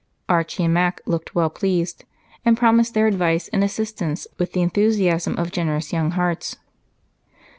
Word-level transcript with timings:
Archie 0.27 0.63
and 0.63 0.73
Mac 0.73 0.99
looked 1.05 1.35
well 1.35 1.51
pleased 1.51 2.05
and 2.43 2.57
promised 2.57 2.95
their 2.95 3.05
advice 3.05 3.49
and 3.49 3.63
assistance 3.63 4.25
with 4.39 4.53
the 4.53 4.63
enthusiasm 4.63 5.37
of 5.37 5.51
generous 5.51 5.93
young 5.93 6.09
hearts. 6.17 6.57